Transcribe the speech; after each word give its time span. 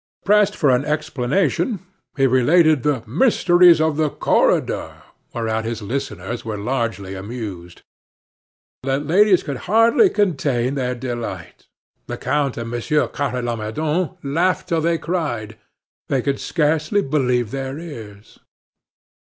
Pressed 0.25 0.55
for 0.55 0.71
an 0.71 0.83
explanation, 0.83 1.85
he 2.17 2.25
related 2.25 2.81
the 2.81 3.03
"mysteries 3.05 3.79
of 3.79 3.97
the 3.97 4.09
corridor," 4.09 4.95
whereat 5.31 5.63
his 5.63 5.83
listeners 5.83 6.43
were 6.43 6.57
hugely 6.57 7.13
amused. 7.13 7.83
The 8.81 8.97
ladies 8.97 9.43
could 9.43 9.57
hardly 9.69 10.09
contain 10.09 10.73
their 10.73 10.95
delight. 10.95 11.67
The 12.07 12.17
count 12.17 12.57
and 12.57 12.71
Monsieur 12.71 13.07
Carre 13.09 13.43
Lamadon 13.43 14.17
laughed 14.23 14.69
till 14.69 14.81
they 14.81 14.97
cried. 14.97 15.55
They 16.09 16.23
could 16.23 16.39
scarcely 16.39 17.03
believe 17.03 17.51
their 17.51 17.77
ears. 17.77 18.39